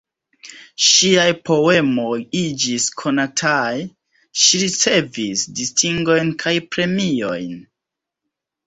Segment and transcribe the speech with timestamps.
[0.85, 3.77] Ŝiaj poemoj iĝis konataj,
[4.45, 7.55] ŝi ricevis distingojn kaj premiojn.